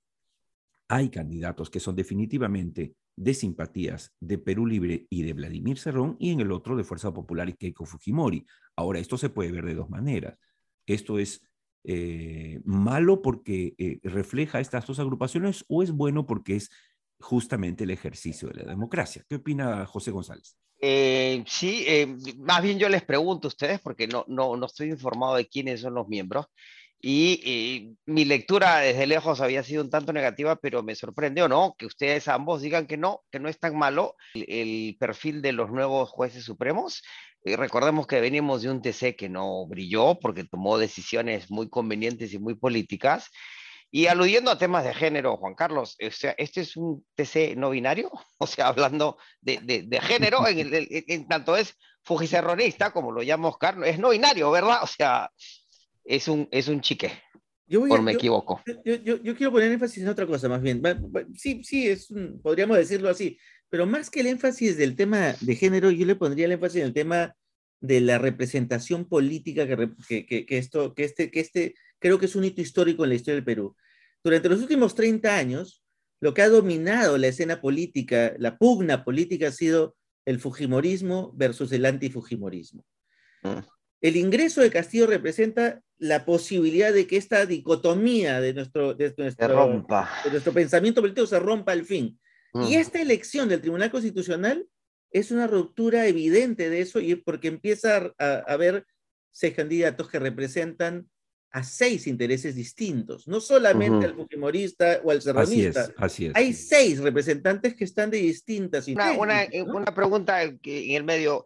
hay 0.88 1.08
candidatos 1.08 1.70
que 1.70 1.80
son 1.80 1.96
definitivamente 1.96 2.96
de 3.16 3.32
simpatías 3.32 4.12
de 4.20 4.36
Perú 4.36 4.66
Libre 4.66 5.06
y 5.08 5.22
de 5.22 5.32
Vladimir 5.32 5.78
Cerrón 5.78 6.16
y 6.18 6.32
en 6.32 6.40
el 6.40 6.52
otro 6.52 6.76
de 6.76 6.84
Fuerza 6.84 7.14
Popular 7.14 7.48
y 7.48 7.54
Keiko 7.54 7.86
Fujimori. 7.86 8.44
Ahora, 8.76 8.98
esto 8.98 9.16
se 9.16 9.30
puede 9.30 9.50
ver 9.50 9.64
de 9.64 9.74
dos 9.74 9.88
maneras. 9.88 10.38
Esto 10.84 11.18
es 11.18 11.48
eh, 11.84 12.60
malo 12.66 13.22
porque 13.22 13.74
eh, 13.78 14.00
refleja 14.02 14.60
estas 14.60 14.86
dos 14.86 14.98
agrupaciones 14.98 15.64
o 15.68 15.82
es 15.82 15.92
bueno 15.92 16.26
porque 16.26 16.56
es 16.56 16.68
justamente 17.20 17.84
el 17.84 17.90
ejercicio 17.90 18.48
de 18.48 18.62
la 18.62 18.70
democracia. 18.70 19.24
¿Qué 19.28 19.36
opina 19.36 19.86
José 19.86 20.10
González? 20.10 20.56
Eh, 20.80 21.42
sí, 21.46 21.84
eh, 21.86 22.14
más 22.38 22.62
bien 22.62 22.78
yo 22.78 22.88
les 22.88 23.02
pregunto 23.02 23.48
a 23.48 23.48
ustedes 23.48 23.80
porque 23.80 24.06
no, 24.06 24.24
no, 24.28 24.56
no 24.56 24.66
estoy 24.66 24.90
informado 24.90 25.36
de 25.36 25.46
quiénes 25.46 25.80
son 25.80 25.94
los 25.94 26.08
miembros. 26.08 26.46
Y, 27.06 27.98
mi 28.06 28.24
lectura 28.24 28.78
desde 28.78 29.06
lejos 29.06 29.42
había 29.42 29.62
sido 29.62 29.82
un 29.82 29.90
tanto 29.90 30.10
negativa, 30.14 30.56
pero 30.56 30.82
me 30.82 30.94
sorprendió, 30.94 31.48
¿no? 31.48 31.74
Que 31.78 31.84
ustedes 31.84 32.28
ambos 32.28 32.62
digan 32.62 32.86
que 32.86 32.96
no, 32.96 33.20
que 33.30 33.40
no 33.40 33.50
es 33.50 33.58
tan 33.58 33.76
malo 33.76 34.16
el, 34.32 34.96
perfil 34.98 35.42
de 35.42 35.52
los 35.52 35.70
nuevos 35.70 36.08
jueces 36.08 36.44
supremos. 36.44 37.02
Eh, 37.44 37.58
recordemos 37.58 38.06
que 38.06 38.22
venimos 38.22 38.62
de 38.62 38.70
un 38.70 38.80
TC 38.80 39.16
que 39.16 39.28
no 39.28 39.66
brilló 39.66 40.18
porque 40.18 40.44
tomó 40.44 40.78
decisiones 40.78 41.50
muy 41.50 41.68
convenientes 41.68 42.32
y 42.32 42.38
muy 42.38 42.54
políticas. 42.54 43.30
Y 43.96 44.08
aludiendo 44.08 44.50
a 44.50 44.58
temas 44.58 44.82
de 44.82 44.92
género, 44.92 45.36
Juan 45.36 45.54
Carlos, 45.54 45.96
o 46.04 46.10
sea, 46.10 46.34
¿este 46.36 46.62
es 46.62 46.76
un 46.76 47.06
TC 47.14 47.54
no 47.56 47.70
binario? 47.70 48.10
O 48.38 48.46
sea, 48.48 48.66
hablando 48.66 49.18
de, 49.40 49.60
de, 49.86 50.00
género, 50.00 50.44
en, 50.48 51.28
tanto 51.28 51.56
es 51.56 51.76
fujicerronista, 52.02 52.90
como 52.90 53.12
lo 53.12 53.22
llama 53.22 53.50
Oscar, 53.50 53.76
es 53.84 54.00
no 54.00 54.10
binario, 54.10 54.50
¿verdad? 54.50 54.78
O 54.82 54.88
sea, 54.88 55.30
es 56.04 56.26
un, 56.26 56.48
es 56.50 56.66
un 56.66 56.80
chique. 56.80 57.12
Yo 57.68 57.86
por 57.86 58.02
me 58.02 58.14
equivoco. 58.14 58.60
Yo, 58.84 58.96
yo, 58.96 59.22
yo, 59.22 59.36
quiero 59.36 59.52
poner 59.52 59.70
énfasis 59.70 60.02
en 60.02 60.08
otra 60.08 60.26
cosa, 60.26 60.48
más 60.48 60.60
bien. 60.60 60.82
Sí, 61.36 61.62
sí, 61.62 61.88
es 61.88 62.12
podríamos 62.42 62.76
decirlo 62.76 63.08
así, 63.08 63.38
pero 63.70 63.86
más 63.86 64.10
que 64.10 64.20
el 64.20 64.26
énfasis 64.26 64.76
del 64.76 64.96
tema 64.96 65.36
de 65.40 65.54
género, 65.54 65.92
yo 65.92 66.04
le 66.04 66.16
pondría 66.16 66.46
el 66.46 66.52
énfasis 66.52 66.80
en 66.80 66.88
el 66.88 66.94
tema 66.94 67.36
de 67.80 68.00
la 68.00 68.18
representación 68.18 69.08
política 69.08 69.68
que, 69.68 70.26
que, 70.26 70.46
que, 70.46 70.58
esto, 70.58 70.94
que 70.94 71.04
este, 71.04 71.30
que 71.30 71.38
este, 71.38 71.74
creo 72.00 72.18
que 72.18 72.26
es 72.26 72.34
un 72.34 72.44
hito 72.44 72.60
histórico 72.60 73.04
en 73.04 73.10
la 73.10 73.14
historia 73.14 73.36
del 73.36 73.44
Perú. 73.44 73.76
Durante 74.24 74.48
los 74.48 74.60
últimos 74.60 74.94
30 74.94 75.36
años, 75.36 75.84
lo 76.20 76.32
que 76.32 76.40
ha 76.40 76.48
dominado 76.48 77.18
la 77.18 77.26
escena 77.26 77.60
política, 77.60 78.34
la 78.38 78.56
pugna 78.56 79.04
política, 79.04 79.48
ha 79.48 79.52
sido 79.52 79.96
el 80.24 80.40
Fujimorismo 80.40 81.32
versus 81.34 81.70
el 81.72 81.84
antifujimorismo. 81.84 82.82
Mm. 83.42 83.58
El 84.00 84.16
ingreso 84.16 84.62
de 84.62 84.70
Castillo 84.70 85.06
representa 85.06 85.82
la 85.98 86.24
posibilidad 86.24 86.92
de 86.92 87.06
que 87.06 87.18
esta 87.18 87.44
dicotomía 87.44 88.40
de 88.40 88.54
nuestro, 88.54 88.94
de 88.94 89.14
nuestro, 89.16 89.84
de 90.24 90.30
nuestro 90.30 90.52
pensamiento 90.52 91.02
político 91.02 91.26
se 91.26 91.38
rompa 91.38 91.72
al 91.72 91.84
fin. 91.84 92.18
Y 92.54 92.58
mm. 92.76 92.80
esta 92.80 93.02
elección 93.02 93.50
del 93.50 93.60
Tribunal 93.60 93.90
Constitucional 93.90 94.66
es 95.10 95.30
una 95.30 95.46
ruptura 95.46 96.06
evidente 96.06 96.70
de 96.70 96.80
eso 96.80 97.00
y 97.00 97.14
porque 97.16 97.48
empieza 97.48 98.14
a, 98.18 98.24
a 98.26 98.38
haber 98.38 98.86
seis 99.30 99.54
candidatos 99.54 100.08
que 100.08 100.18
representan 100.18 101.08
a 101.54 101.62
seis 101.62 102.08
intereses 102.08 102.56
distintos, 102.56 103.28
no 103.28 103.40
solamente 103.40 104.06
al 104.06 104.16
fujimorista 104.16 105.00
o 105.04 105.12
al 105.12 105.22
serranista. 105.22 105.82
Así 105.82 105.92
es, 105.92 105.94
así 105.98 106.26
es. 106.26 106.32
Hay 106.34 106.52
seis 106.52 106.98
representantes 106.98 107.76
que 107.76 107.84
están 107.84 108.10
de 108.10 108.18
distintas 108.18 108.88
una, 108.88 109.12
una, 109.12 109.44
eh, 109.44 109.62
una, 109.62 109.94
pregunta 109.94 110.42
en 110.42 110.58
el 110.64 111.04
medio. 111.04 111.44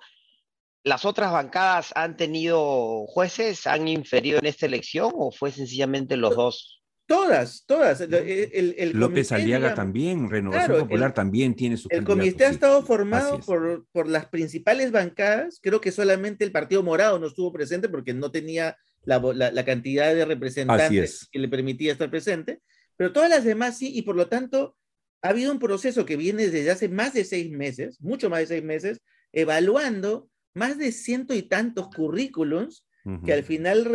¿Las 0.82 1.04
otras 1.04 1.30
bancadas 1.30 1.92
han 1.94 2.16
tenido 2.16 3.04
jueces, 3.06 3.66
han 3.66 3.86
inferido 3.86 4.38
en 4.38 4.46
esta 4.46 4.64
elección 4.64 5.12
o 5.14 5.30
fue 5.30 5.52
sencillamente 5.52 6.16
los 6.16 6.34
dos? 6.34 6.82
Todas, 7.04 7.64
todas. 7.66 8.00
El, 8.00 8.92
López 8.94 9.30
Aliaga 9.30 9.74
también, 9.74 10.30
Renovación 10.30 10.78
Popular 10.78 11.12
también 11.12 11.54
tiene 11.54 11.76
su 11.76 11.88
El 11.90 12.04
comité 12.04 12.46
ha 12.46 12.50
estado 12.50 12.82
formado 12.82 13.40
por, 13.40 13.86
por 13.92 14.08
las 14.08 14.24
principales 14.26 14.90
bancadas. 14.90 15.58
Creo 15.62 15.82
que 15.82 15.92
solamente 15.92 16.46
el 16.46 16.52
Partido 16.52 16.82
Morado 16.82 17.18
no 17.18 17.26
estuvo 17.26 17.52
presente 17.52 17.90
porque 17.90 18.14
no 18.14 18.30
tenía 18.30 18.78
la, 19.08 19.64
cantidad 19.64 20.14
de 20.14 20.24
representantes 20.24 21.28
que 21.32 21.38
le 21.38 21.48
permitía 21.48 21.92
estar 21.92 22.10
presente, 22.10 22.60
pero 22.96 23.12
todas 23.12 23.30
las 23.30 23.44
demás 23.44 23.78
sí, 23.78 23.96
y 23.96 24.02
por 24.02 24.16
lo 24.16 24.28
tanto 24.28 24.76
ha 25.22 25.30
habido 25.30 25.50
un 25.50 25.58
proceso 25.58 26.04
que 26.04 26.16
viene 26.16 26.48
desde 26.48 26.70
hace 26.70 26.88
más 26.88 27.14
de 27.14 27.24
seis 27.24 27.50
meses, 27.50 28.00
mucho 28.00 28.28
más 28.30 28.40
de 28.40 28.46
seis 28.46 28.64
meses, 28.64 29.00
evaluando 29.32 30.28
más 30.54 30.78
de 30.78 30.92
ciento 30.92 31.34
y 31.34 31.42
tantos 31.42 31.88
currículums 31.88 32.84
que 33.24 33.32
al 33.32 33.42
final, 33.42 33.90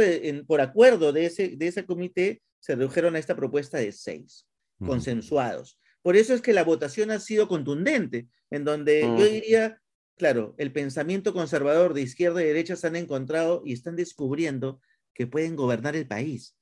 por 0.48 0.60
acuerdo 0.60 1.14
de 1.14 1.28
ese, 1.28 1.50
de 1.56 1.68
ese 1.68 1.86
comité, 1.86 2.42
se 2.60 2.76
redujeron 2.76 3.16
a 3.16 3.20
esta 3.20 3.36
propuesta 3.36 3.78
de 3.78 3.92
seis, 3.92 4.48
consensuados. 4.80 5.78
Por 6.02 6.16
eso 6.16 6.34
es 6.34 6.42
que 6.42 6.52
la 6.52 6.64
votación 6.64 7.12
ha 7.12 7.20
sido 7.20 7.48
contundente, 7.48 8.28
en 8.50 8.64
donde 8.64 9.02
yo 9.02 9.26
diría, 9.26 9.80
claro, 10.18 10.56
el 10.58 10.72
pensamiento 10.72 11.32
conservador 11.32 11.94
de 11.94 12.02
izquierda 12.02 12.42
y 12.42 12.48
derecha 12.48 12.76
se 12.76 12.88
han 12.88 12.96
encontrado 12.96 13.62
y 13.64 13.74
están 13.74 13.96
descubriendo 13.96 14.82
que 15.14 15.28
pueden 15.28 15.56
gobernar 15.56 15.96
el 15.96 16.08
país. 16.08 16.56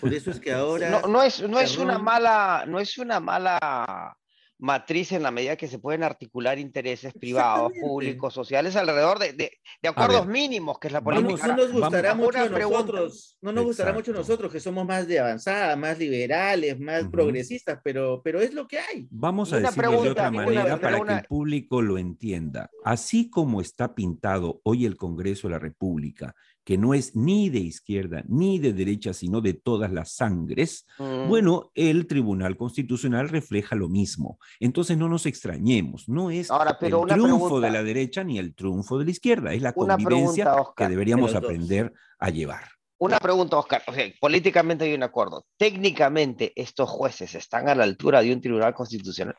Por 0.00 0.12
eso 0.12 0.30
es 0.30 0.40
que 0.40 0.52
ahora... 0.52 0.90
No, 0.90 1.02
no 1.02 1.22
es, 1.22 1.40
no 1.42 1.58
es 1.58 1.78
una 1.78 1.98
mala, 1.98 2.64
no 2.66 2.80
es 2.80 2.98
una 2.98 3.20
mala 3.20 4.16
matriz 4.60 5.12
en 5.12 5.22
la 5.22 5.30
medida 5.30 5.56
que 5.56 5.66
se 5.66 5.78
pueden 5.78 6.02
articular 6.02 6.58
intereses 6.58 7.12
privados, 7.14 7.72
públicos, 7.80 8.32
sociales 8.32 8.76
alrededor 8.76 9.18
de, 9.18 9.32
de, 9.32 9.88
acuerdos 9.88 10.26
mínimos, 10.26 10.78
que 10.78 10.88
es 10.88 10.92
la 10.92 11.00
política. 11.00 11.46
no 11.46 11.56
nos 11.56 11.72
gustará 11.72 12.14
mucho 12.14 12.38
a 12.38 12.48
nosotros, 12.48 13.38
no 13.40 13.52
nos 13.52 13.64
gustará 13.64 13.92
mucho 13.92 14.10
a 14.12 14.14
nosotros 14.14 14.52
que 14.52 14.60
somos 14.60 14.86
más 14.86 15.08
de 15.08 15.18
avanzada, 15.18 15.74
más 15.76 15.98
liberales, 15.98 16.78
más 16.78 17.08
progresistas, 17.08 17.80
pero, 17.82 18.20
pero 18.22 18.40
es 18.40 18.52
lo 18.52 18.68
que 18.68 18.78
hay. 18.78 19.08
Vamos 19.10 19.52
a 19.52 19.60
decirlo 19.60 20.02
de 20.02 20.10
otra 20.10 20.30
manera 20.30 20.78
para 20.78 21.00
que 21.00 21.12
el 21.12 21.24
público 21.24 21.80
lo 21.80 21.96
entienda. 21.98 22.70
Así 22.84 23.30
como 23.30 23.60
está 23.60 23.94
pintado 23.94 24.60
hoy 24.64 24.84
el 24.84 24.96
Congreso 24.96 25.48
de 25.48 25.52
la 25.52 25.58
República, 25.58 26.34
que 26.64 26.78
no 26.78 26.94
es 26.94 27.16
ni 27.16 27.48
de 27.50 27.58
izquierda 27.58 28.22
ni 28.28 28.58
de 28.58 28.72
derecha, 28.72 29.12
sino 29.12 29.40
de 29.40 29.54
todas 29.54 29.92
las 29.92 30.12
sangres, 30.12 30.86
mm. 30.98 31.28
bueno, 31.28 31.70
el 31.74 32.06
Tribunal 32.06 32.56
Constitucional 32.56 33.28
refleja 33.28 33.76
lo 33.76 33.88
mismo. 33.88 34.38
Entonces 34.58 34.96
no 34.96 35.08
nos 35.08 35.26
extrañemos, 35.26 36.08
no 36.08 36.30
es 36.30 36.48
el 36.50 37.06
triunfo 37.08 37.60
de 37.60 37.70
la 37.70 37.82
derecha 37.82 38.24
ni 38.24 38.38
el 38.38 38.54
triunfo 38.54 38.98
de 38.98 39.06
la 39.06 39.10
izquierda, 39.10 39.52
es 39.52 39.62
la 39.62 39.72
convivencia 39.72 40.52
que 40.76 40.88
deberíamos 40.88 41.34
aprender 41.34 41.92
a 42.18 42.30
llevar. 42.30 42.68
Una 42.98 43.18
pregunta, 43.18 43.56
Oscar. 43.56 43.82
políticamente 44.20 44.84
hay 44.84 44.92
un 44.92 45.02
acuerdo. 45.02 45.46
Técnicamente, 45.56 46.52
¿estos 46.54 46.90
jueces 46.90 47.34
están 47.34 47.68
a 47.70 47.74
la 47.74 47.84
altura 47.84 48.20
de 48.20 48.30
un 48.30 48.42
tribunal 48.42 48.74
constitucional? 48.74 49.36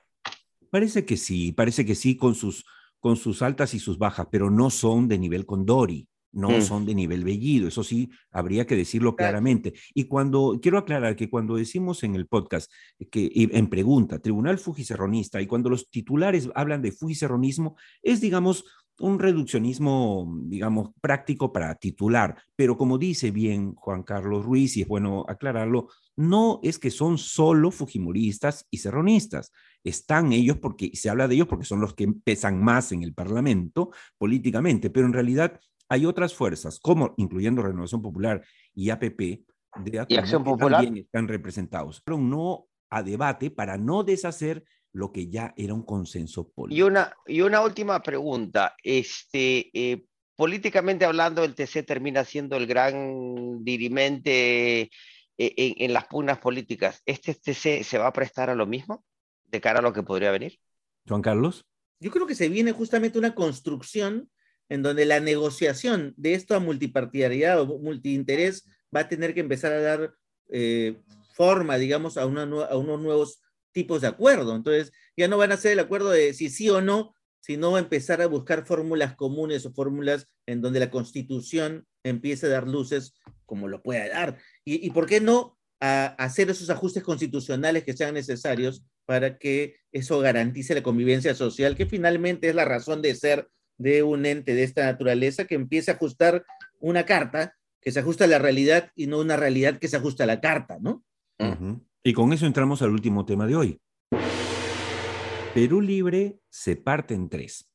Parece 0.72 1.06
que 1.06 1.16
sí, 1.16 1.52
parece 1.52 1.86
que 1.86 1.94
sí, 1.94 2.18
con 2.18 2.34
sus, 2.34 2.66
con 3.00 3.18
sus 3.18 3.44
altas 3.44 3.76
y 3.76 3.80
sus 3.80 4.00
bajas, 4.00 4.28
pero 4.32 4.50
no 4.50 4.72
son 4.72 5.08
de 5.08 5.20
nivel 5.20 5.46
Condori 5.46 6.08
no 6.32 6.50
mm. 6.50 6.62
son 6.62 6.86
de 6.86 6.96
nivel 6.96 7.24
Bellido, 7.24 7.68
eso 7.68 7.84
sí, 7.84 8.10
habría 8.32 8.66
que 8.66 8.76
decirlo 8.76 9.16
claramente. 9.16 9.74
Y 9.94 10.06
cuando, 10.06 10.60
quiero 10.62 10.78
aclarar 10.78 11.16
que 11.16 11.30
cuando 11.30 11.56
decimos 11.56 12.04
en 12.04 12.16
el 12.16 12.28
podcast, 12.28 12.72
que 13.10 13.32
en 13.34 13.68
pregunta, 13.68 14.20
Tribunal 14.20 14.58
Fujicerronista, 14.58 15.42
y 15.42 15.48
cuando 15.48 15.70
los 15.70 15.90
titulares 15.90 16.50
hablan 16.56 16.82
de 16.82 16.92
Fujicerronismo, 16.92 17.76
es, 18.02 18.22
digamos, 18.22 18.66
un 19.02 19.20
reduccionismo, 19.20 20.32
digamos, 20.44 20.92
práctico 21.02 21.52
para 21.52 21.76
titular, 21.76 22.38
pero 22.56 22.78
como 22.78 22.98
dice 22.98 23.32
bien 23.32 23.74
Juan 23.74 24.04
Carlos 24.04 24.46
Ruiz, 24.46 24.78
y 24.78 24.82
es 24.82 24.88
bueno 24.88 25.26
aclararlo, 25.28 25.88
no 26.16 26.60
es 26.62 26.78
que 26.78 26.92
son 26.92 27.18
solo 27.18 27.72
fujimoristas 27.72 28.68
y 28.70 28.78
serronistas. 28.78 29.52
Están 29.84 30.32
ellos 30.34 30.58
porque 30.58 30.92
se 30.94 31.10
habla 31.10 31.28
de 31.28 31.36
ellos 31.36 31.48
porque 31.48 31.66
son 31.66 31.82
los 31.82 31.96
que 31.96 32.08
pesan 32.08 32.64
más 32.64 32.92
en 32.92 33.02
el 33.02 33.14
Parlamento 33.14 33.90
políticamente, 34.18 34.90
pero 34.92 35.08
en 35.08 35.14
realidad 35.14 35.60
hay 35.92 36.06
otras 36.06 36.34
fuerzas, 36.34 36.80
como 36.80 37.14
incluyendo 37.18 37.62
Renovación 37.62 38.02
Popular 38.02 38.42
y 38.74 38.92
APP, 38.92 39.20
de 39.20 40.06
¿Y 40.08 40.16
Acción 40.16 40.42
Popular? 40.42 40.82
también 40.84 41.04
están 41.04 41.28
representados. 41.28 42.02
Pero 42.02 42.18
no 42.18 42.68
a 42.90 43.04
debate 43.04 43.52
para 43.52 43.78
no 43.78 44.02
deshacer 44.04 44.64
lo 44.94 45.12
que 45.12 45.28
ya 45.30 45.54
era 45.58 45.74
un 45.74 45.84
consenso 45.84 46.50
político. 46.50 46.78
Y 46.78 46.90
una, 46.90 47.14
y 47.28 47.42
una 47.42 47.60
última 47.60 48.02
pregunta. 48.02 48.74
Este, 48.82 49.70
eh, 49.74 50.06
políticamente 50.38 51.04
hablando, 51.04 51.44
el 51.44 51.56
TC 51.56 51.84
termina 51.86 52.24
siendo 52.24 52.56
el 52.56 52.68
gran 52.68 53.62
dirimente 53.62 54.84
eh, 54.84 54.90
en, 55.38 55.74
en, 55.78 55.94
las 55.94 56.06
pugnas 56.06 56.40
políticas. 56.40 57.02
¿Este 57.06 57.34
TC 57.34 57.84
se 57.84 57.98
va 57.98 58.08
a 58.08 58.14
prestar 58.14 58.50
a 58.50 58.56
lo 58.56 58.66
mismo 58.66 59.04
de 59.44 59.60
cara 59.60 59.80
a 59.80 59.82
lo 59.82 59.92
que 59.92 60.04
podría 60.04 60.32
venir? 60.32 60.58
Juan 61.06 61.22
Carlos. 61.22 61.66
Yo 62.00 62.12
creo 62.12 62.28
que 62.28 62.36
se 62.36 62.48
viene 62.48 62.72
justamente 62.72 63.20
una 63.20 63.36
construcción 63.36 64.30
en 64.72 64.84
donde 64.84 65.04
la 65.04 65.20
negociación 65.20 66.14
de 66.16 66.34
esta 66.34 66.58
multipartidariedad 66.60 67.60
o 67.60 67.78
multiinterés 67.78 68.64
va 68.96 69.02
a 69.02 69.10
tener 69.10 69.34
que 69.34 69.42
empezar 69.42 69.74
a 69.74 69.82
dar 69.82 70.14
eh, 70.50 70.96
forma, 71.34 71.78
digamos, 71.78 72.16
a, 72.16 72.22
a 72.22 72.26
unos 72.26 73.02
nuevos 73.02 73.42
tipos 73.74 74.00
de 74.00 74.08
acuerdo. 74.08 74.56
Entonces, 74.56 74.94
ya 75.18 75.28
no 75.28 75.38
van 75.38 75.52
a 75.52 75.58
ser 75.58 75.74
el 75.74 75.80
acuerdo 75.80 76.10
de 76.10 76.34
si 76.34 76.50
sí 76.50 76.70
o 76.70 76.80
no, 76.80 77.14
sino 77.42 77.78
empezar 77.78 78.22
a 78.22 78.28
buscar 78.28 78.66
fórmulas 78.66 79.14
comunes 79.18 79.66
o 79.66 79.74
fórmulas 79.74 80.26
en 80.46 80.62
donde 80.62 80.80
la 80.80 80.90
constitución 80.90 81.86
empiece 82.02 82.46
a 82.46 82.50
dar 82.52 82.66
luces 82.66 83.14
como 83.46 83.68
lo 83.68 83.84
pueda 83.84 84.08
dar. 84.08 84.38
Y, 84.64 84.88
y 84.88 84.92
por 84.92 85.06
qué 85.06 85.20
no 85.20 85.60
a 85.82 86.16
hacer 86.18 86.50
esos 86.50 86.70
ajustes 86.70 87.04
constitucionales 87.04 87.84
que 87.84 87.92
sean 87.92 88.14
necesarios 88.14 88.86
para 89.06 89.38
que 89.38 89.76
eso 89.92 90.22
garantice 90.22 90.76
la 90.76 90.84
convivencia 90.84 91.36
social, 91.36 91.76
que 91.76 91.88
finalmente 91.88 92.48
es 92.48 92.56
la 92.56 92.64
razón 92.64 93.02
de 93.02 93.16
ser 93.16 93.50
de 93.82 94.04
un 94.04 94.26
ente 94.26 94.54
de 94.56 94.64
esta 94.64 94.86
naturaleza 94.86 95.46
que 95.46 95.56
empiece 95.56 95.92
a 95.92 95.96
ajustar 95.96 96.46
una 96.80 97.06
carta 97.06 97.56
que 97.82 97.92
se 97.92 98.00
ajusta 98.00 98.26
a 98.26 98.28
la 98.28 98.40
realidad 98.40 98.92
y 98.96 99.08
no 99.08 99.20
una 99.20 99.38
realidad 99.38 99.80
que 99.80 99.88
se 99.88 99.98
ajusta 99.98 100.24
a 100.24 100.28
la 100.28 100.40
carta, 100.40 100.78
¿no? 100.80 101.04
Y 102.04 102.14
con 102.14 102.34
eso 102.34 102.46
entramos 102.46 102.82
al 102.82 102.92
último 102.92 103.26
tema 103.26 103.48
de 103.48 103.56
hoy. 103.56 103.82
Perú 105.54 105.82
Libre 105.82 106.40
se 106.50 106.76
parte 106.76 107.14
en 107.14 107.30
tres. 107.30 107.68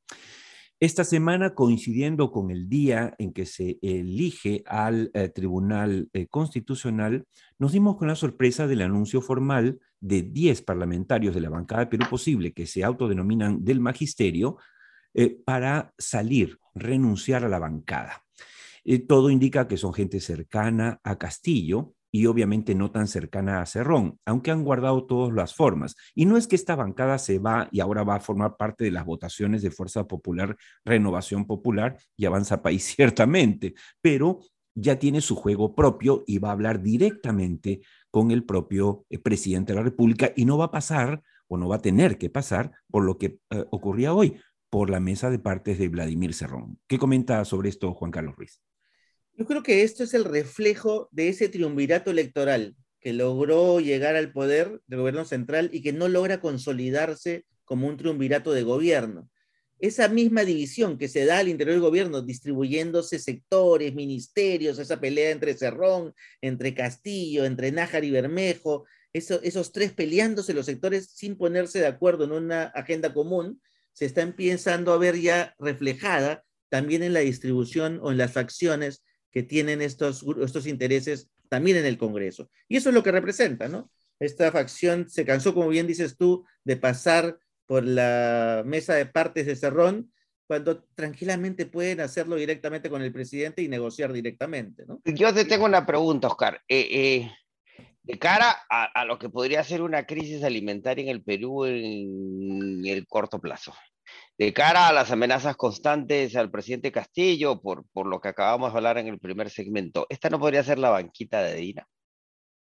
Esta 0.79 1.05
semana, 1.05 1.55
coincidiendo 1.55 2.31
con 2.31 2.51
el 2.51 2.69
día 2.69 3.15
en 3.19 3.33
que 3.33 3.47
se 3.47 3.79
elige 3.81 4.63
al 4.67 5.11
eh, 5.15 5.31
Tribunal 5.31 6.11
eh, 6.13 6.27
Constitucional, 6.27 7.25
nos 7.59 7.73
dimos 7.73 7.97
con 7.97 8.09
la 8.09 8.15
sorpresa 8.15 8.67
del 8.67 8.83
anuncio 8.83 9.23
formal 9.23 9.81
de 10.01 10.21
10 10.23 10.63
parlamentarios 10.63 11.35
de 11.35 11.41
la 11.41 11.49
bancada 11.49 11.81
de 11.81 11.87
Perú 11.87 12.05
Posible 12.11 12.53
que 12.53 12.67
se 12.67 12.85
autodenominan 12.85 13.65
del 13.65 13.81
Magisterio 13.81 14.59
eh, 15.19 15.31
para 15.31 15.95
salir, 15.97 16.59
renunciar 16.75 17.43
a 17.43 17.49
la 17.49 17.59
bancada. 17.59 18.23
Eh, 18.85 18.99
todo 18.99 19.31
indica 19.31 19.67
que 19.67 19.79
son 19.79 19.95
gente 19.95 20.21
cercana 20.21 21.01
a 21.03 21.17
Castillo 21.17 21.95
y 22.13 22.27
obviamente 22.27 22.75
no 22.75 22.91
tan 22.91 23.09
cercana 23.09 23.63
a 23.63 23.67
Cerrón, 23.67 24.21
aunque 24.27 24.51
han 24.51 24.63
guardado 24.63 25.07
todas 25.07 25.35
las 25.35 25.55
formas. 25.55 25.97
Y 26.15 26.27
no 26.27 26.37
es 26.37 26.47
que 26.47 26.55
esta 26.55 26.77
bancada 26.77 27.17
se 27.17 27.39
va 27.39 27.67
y 27.73 27.81
ahora 27.81 28.05
va 28.05 28.17
a 28.17 28.21
formar 28.21 28.59
parte 28.59 28.85
de 28.85 28.91
las 28.91 29.07
votaciones 29.07 29.63
de 29.63 29.71
Fuerza 29.71 30.07
Popular, 30.07 30.55
Renovación 30.85 31.47
Popular 31.47 31.97
y 32.15 32.27
Avanza 32.27 32.61
País, 32.61 32.85
ciertamente, 32.95 33.73
pero 34.03 34.41
ya 34.75 34.99
tiene 34.99 35.23
su 35.23 35.35
juego 35.35 35.75
propio 35.75 36.25
y 36.27 36.39
va 36.39 36.51
a 36.51 36.53
hablar 36.53 36.83
directamente 36.83 37.81
con 38.11 38.31
el 38.31 38.45
propio 38.45 39.07
eh, 39.09 39.19
presidente 39.19 39.73
de 39.73 39.79
la 39.79 39.85
República 39.85 40.31
y 40.37 40.45
no 40.45 40.59
va 40.59 40.67
a 40.67 40.71
pasar 40.71 41.23
o 41.49 41.57
no 41.57 41.69
va 41.69 41.77
a 41.77 41.83
tener 41.83 42.19
que 42.19 42.29
pasar 42.29 42.73
por 42.91 43.05
lo 43.05 43.17
que 43.19 43.39
ocurría 43.71 44.13
hoy, 44.13 44.37
por 44.71 44.91
la 44.91 45.01
mesa 45.01 45.31
de 45.31 45.39
partes 45.39 45.79
de 45.79 45.89
Vladimir 45.89 46.35
Cerrón. 46.35 46.79
¿Qué 46.87 46.99
comenta 46.99 47.45
sobre 47.45 47.69
esto 47.69 47.95
Juan 47.95 48.11
Carlos 48.11 48.37
Ruiz? 48.37 48.61
Yo 49.39 49.45
creo 49.47 49.63
que 49.63 49.83
esto 49.83 50.05
es 50.05 50.15
el 50.15 50.25
reflejo 50.25 51.09
de 51.13 51.29
ese 51.29 51.49
triunvirato 51.49 52.11
electoral 52.11 52.75
que 53.01 53.13
logró 53.13 53.81
llegar 53.81 54.17
al 54.17 54.33
poder 54.33 54.81
del 54.87 55.01
gobierno 55.01 55.25
central 55.25 55.71
y 55.73 55.83
que 55.83 55.93
no 55.93 56.09
logra 56.09 56.41
consolidarse 56.41 57.45
como 57.65 57.87
un 57.87 57.97
triunvirato 57.97 58.53
de 58.53 58.63
gobierno. 58.63 59.29
Esa 59.79 60.09
misma 60.09 60.45
división 60.45 60.97
que 60.97 61.09
se 61.09 61.27
da 61.27 61.39
al 61.39 61.49
interior 61.49 61.75
del 61.75 61.83
gobierno, 61.83 62.23
distribuyéndose 62.23 63.19
sectores, 63.19 63.95
ministerios, 63.95 64.79
esa 64.79 64.99
pelea 64.99 65.31
entre 65.31 65.55
Cerrón, 65.55 66.15
entre 66.41 66.75
Castillo, 66.75 67.45
entre 67.45 67.71
Nájar 67.73 68.03
y 68.03 68.11
Bermejo, 68.11 68.87
esos 69.13 69.73
tres 69.73 69.93
peleándose 69.93 70.55
los 70.55 70.67
sectores 70.67 71.11
sin 71.15 71.37
ponerse 71.37 71.79
de 71.79 71.87
acuerdo 71.87 72.25
en 72.25 72.33
una 72.33 72.65
agenda 72.65 73.13
común, 73.13 73.61
se 73.97 74.05
está 74.05 74.21
empezando 74.21 74.93
a 74.93 74.99
ver 74.99 75.19
ya 75.19 75.55
reflejada 75.59 76.45
también 76.69 77.03
en 77.03 77.15
la 77.15 77.21
distribución 77.21 77.99
o 78.03 78.13
en 78.13 78.19
las 78.19 78.31
facciones 78.31 79.03
que 79.33 79.43
tienen 79.43 79.81
estos, 79.81 80.23
estos 80.43 80.67
intereses 80.67 81.31
también 81.49 81.79
en 81.79 81.87
el 81.87 81.97
Congreso. 81.97 82.51
Y 82.69 82.77
eso 82.77 82.91
es 82.91 82.95
lo 82.95 83.03
que 83.03 83.11
representa, 83.11 83.69
¿no? 83.69 83.91
Esta 84.21 84.53
facción 84.53 85.09
se 85.09 85.25
cansó, 85.25 85.55
como 85.55 85.69
bien 85.69 85.87
dices 85.87 86.19
tú, 86.19 86.45
de 86.63 86.77
pasar 86.77 87.39
por 87.65 87.85
la 87.85 88.63
mesa 88.67 88.95
de 88.95 89.07
partes 89.07 89.47
de 89.47 89.57
Cerrón, 89.57 90.13
cuando 90.47 90.85
tranquilamente 90.95 91.65
pueden 91.65 92.01
hacerlo 92.01 92.37
directamente 92.37 92.91
con 92.91 93.01
el 93.01 93.13
presidente 93.13 93.63
y 93.63 93.69
negociar 93.69 94.13
directamente, 94.13 94.85
¿no? 94.87 95.01
Yo 95.07 95.33
te 95.33 95.47
tengo 95.47 95.65
una 95.65 95.87
pregunta, 95.87 96.29
Oscar. 96.29 96.61
Eh, 96.69 96.89
eh, 96.91 97.33
de 98.07 98.19
cara 98.19 98.57
a, 98.71 99.05
lo 99.05 99.19
que 99.19 99.29
podría 99.29 99.65
ser 99.65 99.83
una 99.83 100.07
crisis 100.07 100.45
alimentaria 100.45 101.03
en 101.03 101.11
el 101.11 101.23
Perú 101.23 101.65
en 101.65 102.87
el 102.87 103.07
corto 103.07 103.41
plazo. 103.41 103.75
de 104.39 104.53
cara 104.53 104.89
a 104.89 104.93
las 104.93 105.11
amenazas 105.11 105.57
constantes 105.57 106.37
al 106.37 106.51
presidente 106.51 106.93
Castillo, 106.93 107.61
por, 107.61 107.85
por 107.93 108.07
lo 108.07 108.21
que 108.21 108.29
acabamos 108.29 108.73
de 108.73 108.79
hablar 108.79 108.99
en 108.99 109.09
el 109.09 109.19
primer 109.19 109.51
segmento, 109.51 110.07
¿esta 110.09 110.31
no 110.31 110.39
podría 110.39 110.63
ser 110.63 110.79
la 110.79 110.91
banquita 110.91 111.43
de 111.43 111.57
Dina? 111.57 111.89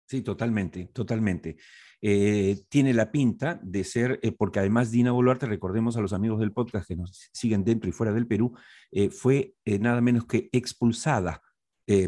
Sí, 0.07 0.21
totalmente, 0.21 0.85
totalmente. 0.93 1.57
Eh, 2.01 2.63
tiene 2.69 2.93
la 2.93 3.11
pinta 3.11 3.59
de 3.63 3.83
ser, 3.83 4.19
eh, 4.23 4.31
porque 4.31 4.59
además 4.59 4.91
Dina 4.91 5.11
Boluarte, 5.11 5.45
recordemos 5.45 5.97
a 5.97 6.01
los 6.01 6.13
amigos 6.13 6.39
del 6.39 6.51
podcast 6.51 6.87
que 6.87 6.95
nos 6.95 7.29
siguen 7.33 7.63
dentro 7.63 7.89
y 7.89 7.93
fuera 7.93 8.13
del 8.13 8.27
Perú, 8.27 8.53
eh, 8.91 9.09
fue 9.09 9.55
nada 9.65 10.01
menos 10.01 10.25
que 10.25 10.49
expulsada 10.51 11.41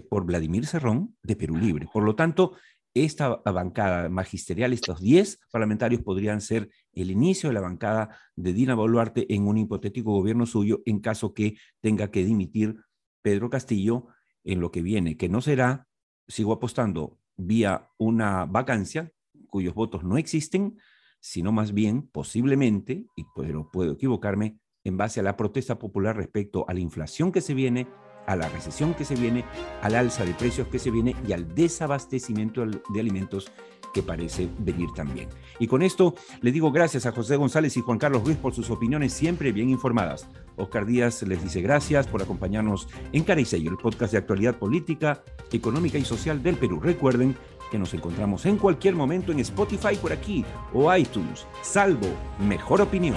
por 0.10 0.25
Vladimir 0.25 0.65
Cerrón 0.65 1.18
de 1.22 1.36
Perú 1.36 1.58
Libre. 1.58 1.86
Por 1.92 2.04
lo 2.04 2.15
tanto, 2.15 2.56
esta 2.96 3.36
bancada 3.36 4.10
magisterial, 4.10 4.74
estos 4.74 5.02
10 5.02 5.40
parlamentarios 5.52 6.02
podrían 6.02 6.40
ser 6.40 6.70
el 6.94 7.12
inicio 7.12 7.50
de 7.50 7.54
la 7.54 7.62
bancada 7.62 8.18
de 8.36 8.54
Dina 8.54 8.74
Boluarte 8.74 9.32
en 9.34 9.48
un 9.48 9.58
hipotético 9.58 10.14
gobierno 10.14 10.46
suyo 10.46 10.82
en 10.86 11.00
caso 11.00 11.34
que 11.34 11.58
tenga 11.82 12.10
que 12.10 12.24
dimitir 12.24 12.78
Pedro 13.22 13.50
Castillo 13.50 14.08
en 14.46 14.62
lo 14.62 14.72
que 14.72 14.82
viene, 14.82 15.18
que 15.18 15.28
no 15.28 15.42
será, 15.42 15.88
sigo 16.28 16.54
apostando, 16.54 17.20
vía 17.36 17.90
una 17.98 18.46
vacancia 18.46 19.12
cuyos 19.50 19.74
votos 19.74 20.04
no 20.04 20.18
existen, 20.18 20.78
sino 21.20 21.52
más 21.52 21.74
bien 21.74 22.08
posiblemente, 22.08 23.08
y 23.16 23.25
pero 23.36 23.70
puedo 23.72 23.94
equivocarme, 23.94 24.58
en 24.84 24.98
base 24.98 25.20
a 25.20 25.24
la 25.24 25.36
protesta 25.36 25.80
popular 25.80 26.16
respecto 26.16 26.66
a 26.70 26.74
la 26.74 26.80
inflación 26.80 27.32
que 27.32 27.42
se 27.42 27.54
viene, 27.54 27.88
a 28.27 28.36
la 28.36 28.50
recesión 28.50 28.94
que 28.94 29.05
se 29.05 29.15
viene, 29.15 29.46
al 29.82 29.96
alza 29.96 30.25
de 30.25 30.34
precios 30.34 30.67
que 30.67 30.79
se 30.79 30.91
viene 30.91 31.15
y 31.27 31.34
al 31.34 31.53
desabastecimiento 31.53 32.65
de 32.65 33.00
alimentos 33.00 33.51
que 33.96 34.03
parece 34.03 34.50
venir 34.60 34.89
también. 34.94 35.29
Y 35.58 35.67
con 35.67 35.82
esto 35.82 36.15
le 36.41 36.51
digo 36.51 36.70
gracias 36.70 37.05
a 37.05 37.13
José 37.13 37.38
González 37.38 37.77
y 37.77 37.82
Juan 37.82 37.98
Carlos 37.98 38.25
Ruiz 38.25 38.36
por 38.36 38.53
sus 38.53 38.70
opiniones 38.70 39.13
siempre 39.13 39.53
bien 39.53 39.70
informadas. 39.70 40.27
Oscar 40.58 40.86
Díaz 40.86 41.24
les 41.24 41.41
dice 41.41 41.62
gracias 41.62 42.05
por 42.05 42.22
acompañarnos 42.22 42.89
en 43.13 43.24
Cara 43.24 43.39
el 43.39 43.77
podcast 43.77 44.12
de 44.12 44.17
actualidad 44.17 44.55
política, 44.55 45.24
económica 45.51 45.98
y 45.98 46.03
social 46.03 46.44
del 46.44 46.58
Perú. 46.58 46.82
Recuerden 46.82 47.38
que 47.72 47.79
nos 47.79 47.94
encontramos 47.94 48.46
en 48.46 48.58
cualquier 48.58 48.96
momento 48.96 49.32
en 49.32 49.39
Spotify 49.39 49.96
por 49.96 50.12
aquí 50.12 50.44
o 50.74 50.94
iTunes, 50.94 51.48
salvo 51.62 52.08
mejor 52.39 52.82
opinión. 52.82 53.15